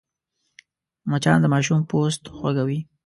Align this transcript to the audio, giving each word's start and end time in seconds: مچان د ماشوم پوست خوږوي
مچان 1.09 1.37
د 1.41 1.45
ماشوم 1.53 1.79
پوست 1.89 2.21
خوږوي 2.37 2.79